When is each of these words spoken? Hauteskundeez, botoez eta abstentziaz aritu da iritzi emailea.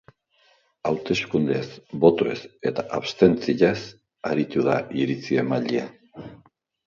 Hauteskundeez, 0.91 1.67
botoez 2.05 2.37
eta 2.71 2.85
abstentziaz 2.99 3.77
aritu 4.31 4.65
da 4.69 4.79
iritzi 5.03 5.41
emailea. 5.45 5.85